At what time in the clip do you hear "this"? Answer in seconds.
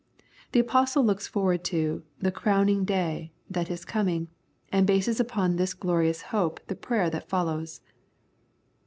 5.57-5.75